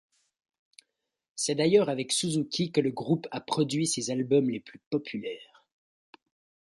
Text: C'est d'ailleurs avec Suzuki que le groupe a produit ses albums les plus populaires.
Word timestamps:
C'est 1.35 1.53
d'ailleurs 1.53 1.87
avec 1.89 2.11
Suzuki 2.11 2.71
que 2.71 2.81
le 2.81 2.89
groupe 2.89 3.27
a 3.29 3.39
produit 3.39 3.85
ses 3.85 4.09
albums 4.09 4.49
les 4.49 4.59
plus 4.59 4.79
populaires. 4.89 5.67